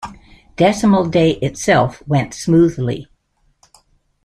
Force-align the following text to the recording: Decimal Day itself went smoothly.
Decimal 0.55 1.09
Day 1.09 1.33
itself 1.43 2.01
went 2.07 2.33
smoothly. 2.33 3.05